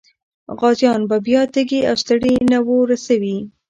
غازيان 0.59 1.01
به 1.09 1.17
بیا 1.25 1.41
تږي 1.53 1.79
او 1.89 1.95
ستړي 2.03 2.33
نه 2.51 2.59
وي 2.65 2.95
سوي. 3.07 3.37